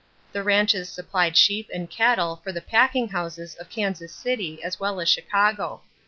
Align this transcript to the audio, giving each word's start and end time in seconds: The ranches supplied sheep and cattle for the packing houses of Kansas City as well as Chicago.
The 0.31 0.41
ranches 0.41 0.89
supplied 0.89 1.37
sheep 1.37 1.69
and 1.71 1.87
cattle 1.87 2.41
for 2.43 2.51
the 2.51 2.59
packing 2.59 3.09
houses 3.09 3.53
of 3.59 3.69
Kansas 3.69 4.11
City 4.15 4.63
as 4.63 4.79
well 4.79 4.99
as 4.99 5.07
Chicago. 5.07 5.83